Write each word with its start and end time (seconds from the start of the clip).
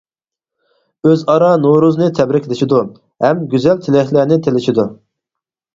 ئۆزئارا 1.09 1.49
نورۇزنى 1.65 2.09
تەبرىكلىشىدۇ 2.21 2.83
ھەم 3.27 3.47
گۈزەل 3.53 3.87
تىلەكلەرنى 3.89 4.45
تىلىشىدۇ. 4.49 4.93